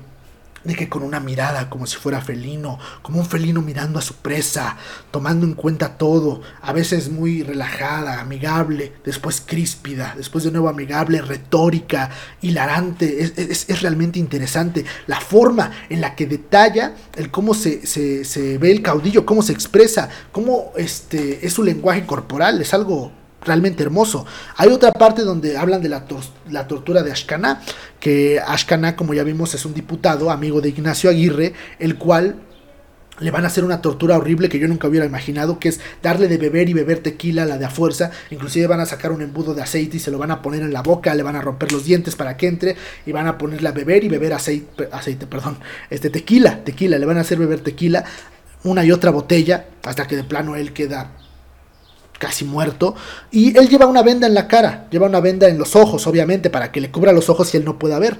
[0.64, 4.14] De que con una mirada como si fuera felino, como un felino mirando a su
[4.14, 4.76] presa,
[5.10, 11.22] tomando en cuenta todo, a veces muy relajada, amigable, después críspida, después de nuevo amigable,
[11.22, 12.10] retórica,
[12.42, 17.86] hilarante, es, es, es realmente interesante la forma en la que detalla el cómo se,
[17.86, 22.74] se, se ve el caudillo, cómo se expresa, cómo este, es su lenguaje corporal, es
[22.74, 23.12] algo
[23.44, 24.26] realmente hermoso.
[24.56, 26.04] Hay otra parte donde hablan de la,
[26.50, 27.62] la tortura de Ashkaná,
[27.98, 32.36] que Ashkaná, como ya vimos, es un diputado, amigo de Ignacio Aguirre, el cual
[33.20, 36.26] le van a hacer una tortura horrible que yo nunca hubiera imaginado, que es darle
[36.26, 39.22] de beber y beber tequila a la de a fuerza, inclusive van a sacar un
[39.22, 41.42] embudo de aceite y se lo van a poner en la boca, le van a
[41.42, 42.76] romper los dientes para que entre
[43.06, 45.58] y van a ponerle a beber y beber aceite, aceite, perdón,
[45.90, 48.04] este tequila, tequila, le van a hacer beber tequila
[48.64, 51.12] una y otra botella hasta que de plano él queda
[52.20, 52.94] casi muerto,
[53.32, 56.50] y él lleva una venda en la cara, lleva una venda en los ojos, obviamente,
[56.50, 58.18] para que le cubra los ojos y él no pueda ver.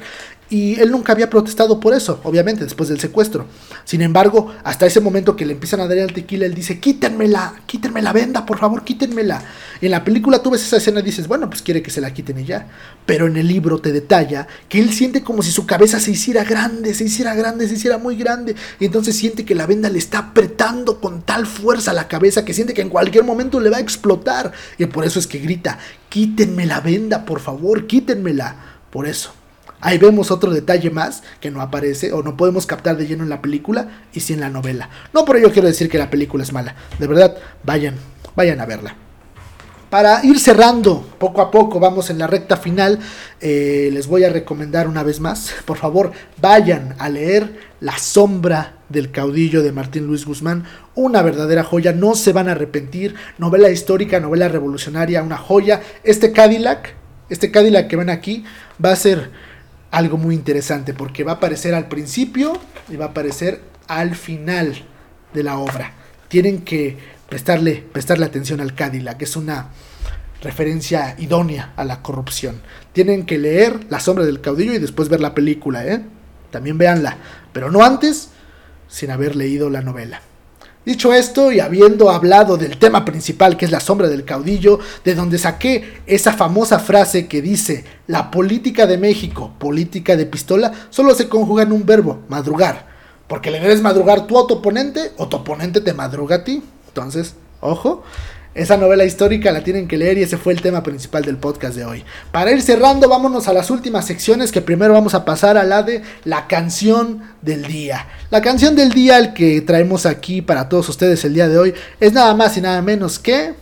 [0.51, 3.47] Y él nunca había protestado por eso, obviamente, después del secuestro.
[3.85, 7.55] Sin embargo, hasta ese momento que le empiezan a dar el tequila, él dice, quítenmela,
[7.67, 9.45] quítenme la venda, por favor, quítenmela.
[9.81, 12.13] En la película tú ves esa escena y dices, bueno, pues quiere que se la
[12.13, 12.67] quiten y ya.
[13.07, 16.43] Pero en el libro te detalla que él siente como si su cabeza se hiciera
[16.43, 18.57] grande, se hiciera grande, se hiciera muy grande.
[18.81, 22.55] Y entonces siente que la venda le está apretando con tal fuerza la cabeza que
[22.55, 24.51] siente que en cualquier momento le va a explotar.
[24.79, 28.57] Y por eso es que grita, quítenme la venda, por favor, quítenmela.
[28.91, 29.40] Por eso.
[29.81, 33.31] Ahí vemos otro detalle más que no aparece o no podemos captar de lleno en
[33.31, 34.91] la película y sí en la novela.
[35.13, 36.75] No por ello quiero decir que la película es mala.
[36.99, 37.97] De verdad, vayan,
[38.37, 38.97] vayan a verla.
[39.91, 43.01] Para ir cerrando poco a poco, vamos en la recta final,
[43.41, 48.77] eh, les voy a recomendar una vez más, por favor, vayan a leer La sombra
[48.89, 50.65] del caudillo de Martín Luis Guzmán,
[50.95, 55.81] una verdadera joya, no se van a arrepentir, novela histórica, novela revolucionaria, una joya.
[56.05, 56.95] Este Cadillac,
[57.29, 58.45] este Cadillac que ven aquí,
[58.85, 59.31] va a ser
[59.91, 62.53] algo muy interesante porque va a aparecer al principio
[62.89, 64.85] y va a aparecer al final
[65.35, 65.95] de la obra.
[66.29, 66.97] Tienen que
[67.29, 69.69] prestarle, prestarle atención al Cadillac, que es una
[70.43, 72.61] referencia idónea a la corrupción.
[72.93, 76.03] Tienen que leer La sombra del caudillo y después ver la película, ¿eh?
[76.51, 77.19] También véanla,
[77.53, 78.31] pero no antes
[78.89, 80.23] sin haber leído la novela.
[80.85, 85.15] Dicho esto y habiendo hablado del tema principal que es la sombra del caudillo, de
[85.15, 91.15] donde saqué esa famosa frase que dice, la política de México, política de pistola, solo
[91.15, 92.89] se conjuga en un verbo, madrugar.
[93.29, 96.63] Porque le debes madrugar tú a tu oponente o tu oponente te madruga a ti.
[96.89, 98.03] Entonces, ojo,
[98.55, 101.77] esa novela histórica la tienen que leer y ese fue el tema principal del podcast
[101.77, 102.05] de hoy.
[102.33, 105.85] Para ir cerrando, vámonos a las últimas secciones que primero vamos a pasar a la
[105.85, 108.09] de la canción del día.
[108.31, 111.75] La canción del día, el que traemos aquí para todos ustedes el día de hoy,
[112.01, 113.55] es nada más y nada menos que...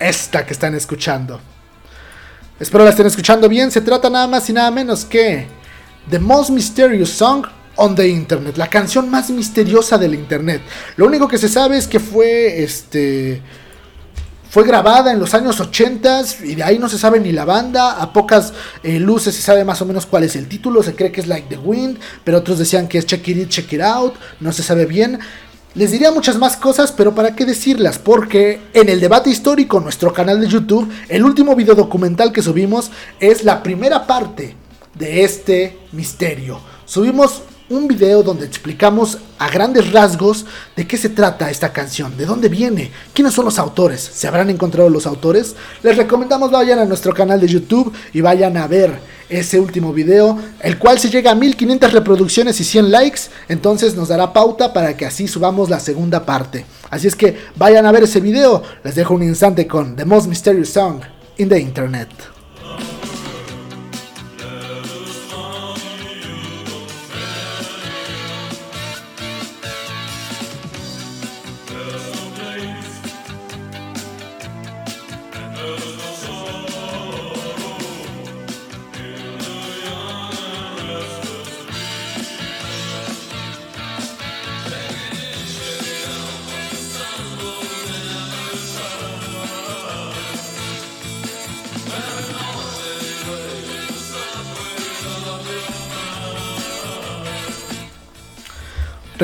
[0.00, 1.40] Esta que están escuchando.
[2.58, 3.70] Espero la estén escuchando bien.
[3.70, 5.46] Se trata nada más y nada menos que...
[6.10, 10.62] The Most Mysterious Song on the Internet, la canción más misteriosa del Internet.
[10.96, 13.42] Lo único que se sabe es que fue este
[14.54, 18.00] fue grabada en los años 80 y de ahí no se sabe ni la banda,
[18.00, 18.52] a pocas
[18.84, 21.26] eh, luces se sabe más o menos cuál es el título, se cree que es
[21.26, 24.62] Like the Wind, pero otros decían que es Check It, Check It Out, no se
[24.62, 25.18] sabe bien.
[25.74, 27.98] Les diría muchas más cosas, pero ¿para qué decirlas?
[27.98, 32.92] Porque en el debate histórico, nuestro canal de YouTube, el último video documental que subimos
[33.18, 34.54] es la primera parte
[34.94, 36.60] de este misterio.
[36.84, 37.42] Subimos
[37.74, 42.48] un video donde explicamos a grandes rasgos de qué se trata esta canción, de dónde
[42.48, 45.56] viene, quiénes son los autores, se habrán encontrado los autores.
[45.82, 50.38] Les recomendamos vayan a nuestro canal de YouTube y vayan a ver ese último video,
[50.60, 54.96] el cual si llega a 1500 reproducciones y 100 likes, entonces nos dará pauta para
[54.96, 56.64] que así subamos la segunda parte.
[56.90, 60.28] Así es que vayan a ver ese video, les dejo un instante con The Most
[60.28, 61.00] Mysterious Song
[61.38, 62.33] in the Internet.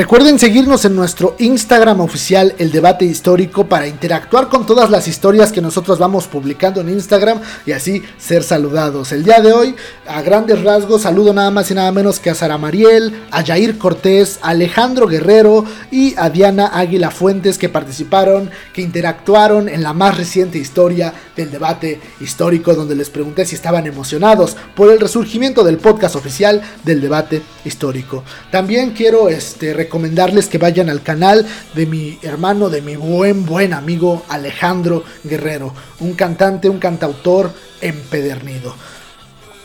[0.01, 5.53] Recuerden seguirnos en nuestro Instagram oficial, El Debate Histórico, para interactuar con todas las historias
[5.53, 9.13] que nosotros vamos publicando en Instagram y así ser saludados.
[9.13, 12.35] El día de hoy, a grandes rasgos, saludo nada más y nada menos que a
[12.35, 18.51] Sara Mariel, a Jair Cortés, a Alejandro Guerrero y a Diana Águila Fuentes que participaron,
[18.73, 23.87] que interactuaron en la más reciente historia del debate histórico, donde les pregunté si estaban
[23.87, 28.25] emocionados por el resurgimiento del podcast oficial del debate histórico.
[28.51, 33.73] También quiero este recomendarles que vayan al canal de mi hermano, de mi buen, buen
[33.73, 38.73] amigo Alejandro Guerrero, un cantante, un cantautor empedernido.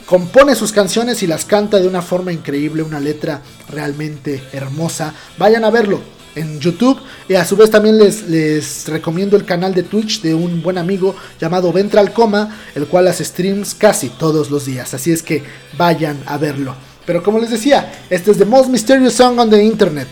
[0.07, 5.13] Compone sus canciones y las canta de una forma increíble, una letra realmente hermosa.
[5.37, 6.01] Vayan a verlo
[6.33, 10.33] en YouTube y a su vez también les, les recomiendo el canal de Twitch de
[10.33, 14.91] un buen amigo llamado Ventral Coma, el cual hace streams casi todos los días.
[14.95, 15.43] Así es que
[15.77, 16.75] vayan a verlo.
[17.05, 20.07] Pero como les decía, este es The Most Mysterious Song on the Internet.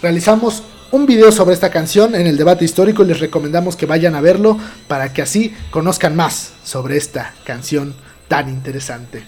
[0.00, 4.14] Realizamos un video sobre esta canción en el debate histórico y les recomendamos que vayan
[4.14, 4.58] a verlo
[4.88, 7.94] para que así conozcan más sobre esta canción
[8.28, 9.24] tan interesante.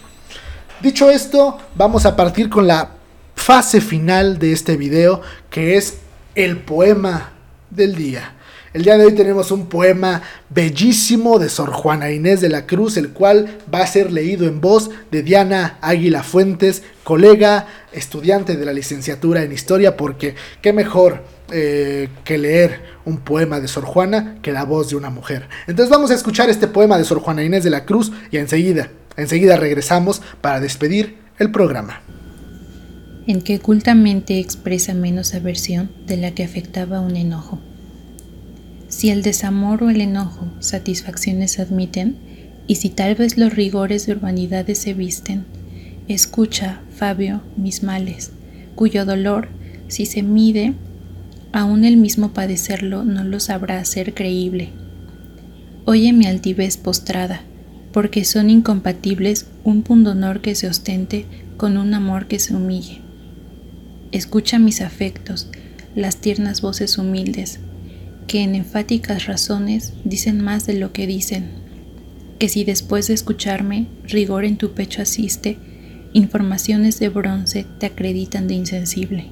[0.82, 2.90] Dicho esto, vamos a partir con la
[3.34, 5.98] fase final de este video que es
[6.34, 7.32] el poema
[7.70, 8.34] del día.
[8.74, 12.96] El día de hoy tenemos un poema bellísimo de Sor Juana Inés de la Cruz,
[12.96, 18.64] el cual va a ser leído en voz de Diana Águila Fuentes, colega, estudiante de
[18.64, 24.38] la licenciatura en historia, porque qué mejor eh, que leer un poema de Sor Juana
[24.42, 25.48] que la voz de una mujer.
[25.68, 28.90] Entonces vamos a escuchar este poema de Sor Juana Inés de la Cruz y enseguida,
[29.16, 32.00] enseguida regresamos para despedir el programa
[33.26, 37.58] en que ocultamente expresa menos aversión de la que afectaba un enojo.
[38.94, 42.14] Si el desamor o el enojo satisfacciones admiten,
[42.68, 45.46] y si tal vez los rigores de urbanidades se visten,
[46.06, 48.30] escucha, Fabio, mis males,
[48.76, 49.48] cuyo dolor,
[49.88, 50.74] si se mide,
[51.50, 54.68] aún el mismo padecerlo no lo sabrá hacer creíble.
[55.86, 57.40] Oye mi altivez postrada,
[57.92, 61.26] porque son incompatibles un pundonor que se ostente
[61.56, 63.00] con un amor que se humille.
[64.12, 65.48] Escucha mis afectos,
[65.96, 67.58] las tiernas voces humildes,
[68.26, 71.50] que en enfáticas razones dicen más de lo que dicen,
[72.38, 75.58] que si después de escucharme rigor en tu pecho asiste,
[76.12, 79.26] informaciones de bronce te acreditan de insensible.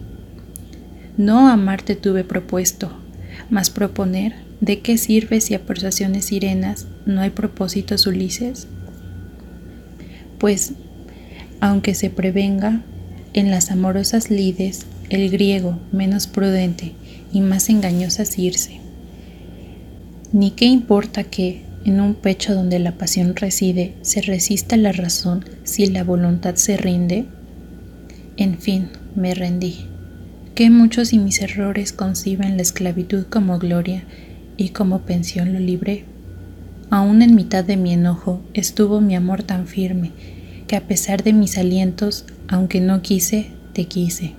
[1.17, 2.91] No amarte tuve propuesto,
[3.51, 8.67] mas proponer, ¿de qué sirve si a persuasiones sirenas no hay propósitos Ulises?
[10.39, 10.73] Pues,
[11.61, 12.83] aunque se prevenga,
[13.35, 16.93] en las amorosas lides, el griego menos prudente
[17.33, 18.82] y más engañosa irse.
[20.33, 25.45] Ni qué importa que, en un pecho donde la pasión reside, se resista la razón
[25.63, 27.27] si la voluntad se rinde.
[28.39, 29.87] En fin, me rendí.
[30.55, 34.05] Qué muchos y mis errores conciben la esclavitud como gloria
[34.57, 36.07] y como pensión lo libré.
[36.89, 40.13] Aún en mitad de mi enojo estuvo mi amor tan firme
[40.67, 44.33] que a pesar de mis alientos, aunque no quise, te quise.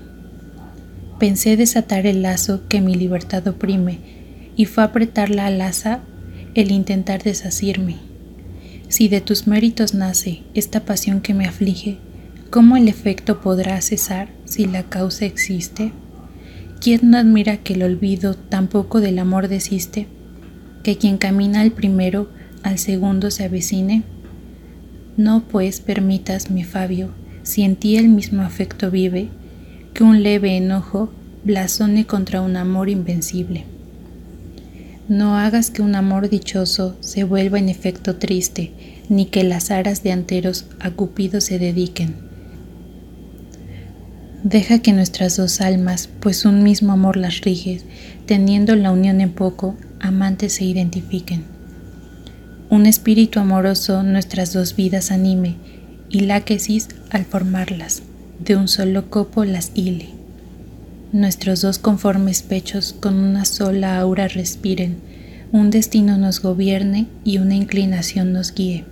[1.20, 4.23] Pensé desatar el lazo que mi libertad oprime
[4.56, 6.02] y fue apretar la alaza
[6.56, 7.98] el intentar desasirme.
[8.88, 11.98] Si de tus méritos nace esta pasión que me aflige,
[12.50, 15.92] ¿cómo el efecto podrá cesar si la causa existe?
[16.80, 20.08] ¿Quién no admira que el olvido tampoco del amor desiste?
[20.84, 22.30] ¿Que quien camina al primero
[22.62, 24.04] al segundo se avecine?
[25.18, 27.10] No pues permitas, mi Fabio,
[27.44, 29.30] si en ti el mismo afecto vive,
[29.94, 31.12] que un leve enojo
[31.44, 33.73] blasone contra un amor invencible.
[35.10, 38.72] No hagas que un amor dichoso se vuelva en efecto triste,
[39.10, 42.16] ni que las aras de anteros a Cupido se dediquen.
[44.44, 47.82] Deja que nuestras dos almas, pues un mismo amor las rige,
[48.26, 51.44] teniendo la unión en poco, amantes se identifiquen.
[52.70, 55.58] Un espíritu amoroso nuestras dos vidas anime,
[56.10, 58.04] y láquesis al formarlas,
[58.40, 60.23] de un solo copo las hile
[61.14, 64.98] nuestros dos conformes pechos con una sola aura respiren,
[65.52, 68.84] un destino nos gobierne y una inclinación nos guíe.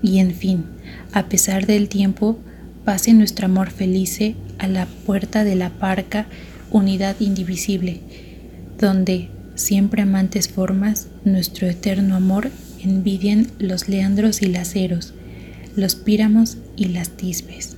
[0.00, 0.64] Y en fin,
[1.12, 2.38] a pesar del tiempo,
[2.84, 6.26] pase nuestro amor felice a la puerta de la parca
[6.70, 8.00] unidad indivisible,
[8.78, 12.50] donde, siempre amantes formas, nuestro eterno amor
[12.80, 15.12] envidian los leandros y las eros,
[15.74, 17.77] los píramos y las tisbes.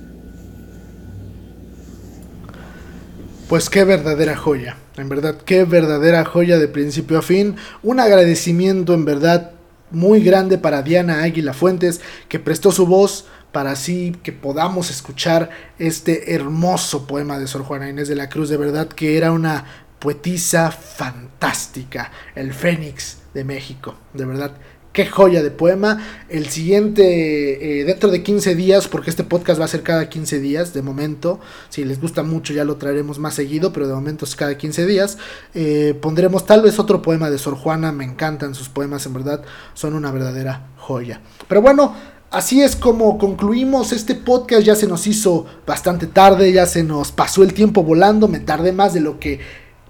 [3.51, 7.57] Pues qué verdadera joya, en verdad, qué verdadera joya de principio a fin.
[7.83, 9.51] Un agradecimiento en verdad
[9.89, 11.99] muy grande para Diana Águila Fuentes,
[12.29, 15.49] que prestó su voz para así que podamos escuchar
[15.79, 18.47] este hermoso poema de Sor Juana Inés de la Cruz.
[18.47, 19.65] De verdad que era una
[19.99, 23.95] poetisa fantástica, el Fénix de México.
[24.13, 24.53] De verdad,
[24.93, 25.99] qué joya de poema.
[26.29, 30.39] El siguiente, eh, dentro de 15 días, porque este podcast va a ser cada 15
[30.39, 31.39] días, de momento.
[31.69, 34.85] Si les gusta mucho ya lo traeremos más seguido, pero de momento es cada 15
[34.85, 35.17] días.
[35.53, 37.91] Eh, pondremos tal vez otro poema de Sor Juana.
[37.91, 41.21] Me encantan sus poemas, en verdad, son una verdadera joya.
[41.47, 41.95] Pero bueno,
[42.31, 47.11] Así es como concluimos este podcast, ya se nos hizo bastante tarde, ya se nos
[47.11, 49.41] pasó el tiempo volando, me tardé más de lo que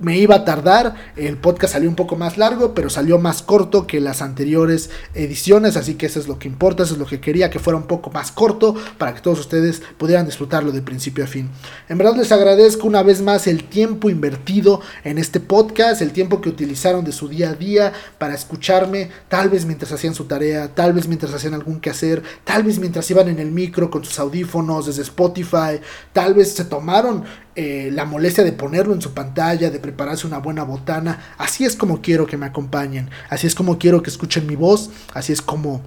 [0.02, 0.96] me iba a tardar.
[1.16, 5.78] El podcast salió un poco más largo, pero salió más corto que las anteriores ediciones.
[5.78, 7.88] Así que eso es lo que importa, eso es lo que quería, que fuera un
[7.88, 11.50] poco más corto para que todos ustedes pudieran disfrutarlo de principio a fin.
[11.90, 16.42] En verdad les agradezco una vez más el tiempo invertido en este podcast, el tiempo
[16.42, 20.74] que utilizaron de su día a día para escucharme, tal vez mientras hacían su tarea,
[20.74, 24.20] tal vez mientras hacían algún quehacer, tal vez mientras iban en el micro con sus
[24.20, 25.80] audífonos desde Spotify,
[26.14, 27.24] tal vez se tomaron
[27.56, 31.36] eh, la molestia de ponerlo en su pantalla, de prepararse una buena botana.
[31.38, 34.90] Así es como quiero que me acompañen, así es como quiero que escuchen mi voz,
[35.14, 35.82] así es como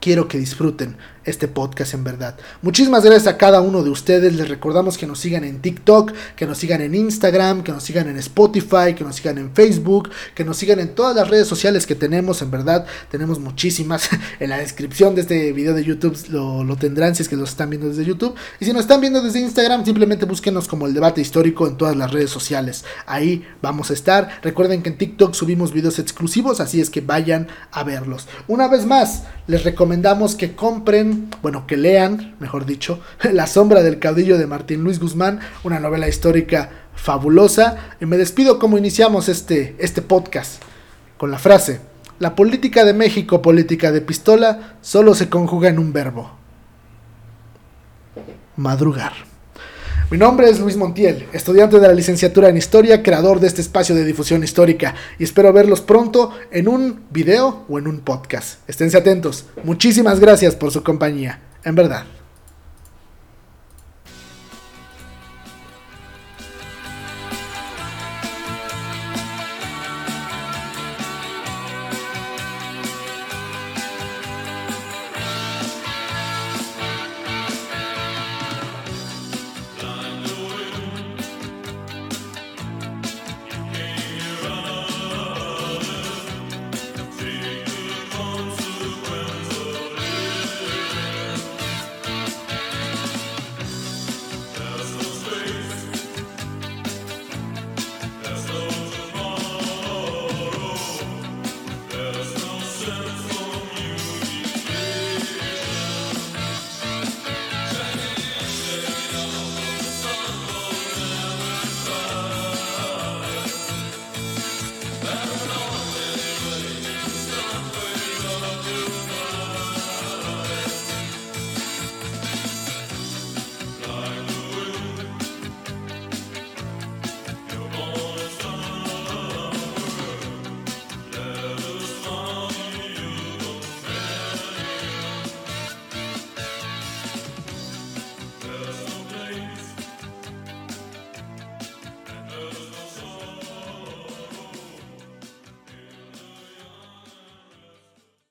[0.00, 2.36] quiero que disfruten este podcast en verdad.
[2.62, 4.34] Muchísimas gracias a cada uno de ustedes.
[4.34, 8.08] Les recordamos que nos sigan en TikTok, que nos sigan en Instagram, que nos sigan
[8.08, 11.86] en Spotify, que nos sigan en Facebook, que nos sigan en todas las redes sociales
[11.86, 12.42] que tenemos.
[12.42, 14.08] En verdad, tenemos muchísimas.
[14.40, 17.44] En la descripción de este video de YouTube lo, lo tendrán si es que lo
[17.44, 18.34] están viendo desde YouTube.
[18.58, 21.96] Y si nos están viendo desde Instagram, simplemente búsquenos como el debate histórico en todas
[21.96, 22.84] las redes sociales.
[23.06, 24.40] Ahí vamos a estar.
[24.42, 28.28] Recuerden que en TikTok subimos videos exclusivos, así es que vayan a verlos.
[28.48, 31.09] Una vez más, les recomendamos que compren
[31.42, 33.00] bueno, que lean, mejor dicho,
[33.32, 37.76] La sombra del caudillo de Martín Luis Guzmán, una novela histórica fabulosa.
[38.00, 40.62] Y me despido como iniciamos este, este podcast,
[41.16, 41.80] con la frase,
[42.18, 46.32] la política de México, política de pistola, solo se conjuga en un verbo.
[48.56, 49.29] Madrugar.
[50.10, 53.94] Mi nombre es Luis Montiel, estudiante de la licenciatura en Historia, creador de este espacio
[53.94, 58.68] de difusión histórica, y espero verlos pronto en un video o en un podcast.
[58.68, 59.44] Esténse atentos.
[59.62, 62.06] Muchísimas gracias por su compañía, en verdad.